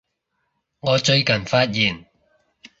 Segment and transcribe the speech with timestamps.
[0.79, 2.07] 我最近發現